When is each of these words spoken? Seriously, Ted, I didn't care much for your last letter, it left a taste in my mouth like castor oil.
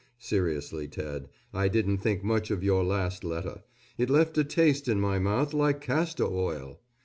Seriously, 0.17 0.87
Ted, 0.87 1.29
I 1.53 1.67
didn't 1.67 1.99
care 1.99 2.19
much 2.23 2.47
for 2.47 2.55
your 2.55 2.83
last 2.83 3.23
letter, 3.23 3.61
it 3.99 4.09
left 4.09 4.35
a 4.39 4.43
taste 4.43 4.87
in 4.87 4.99
my 4.99 5.19
mouth 5.19 5.53
like 5.53 5.79
castor 5.79 6.23
oil. 6.25 6.79